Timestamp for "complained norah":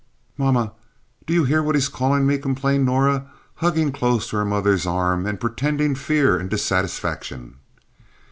2.39-3.27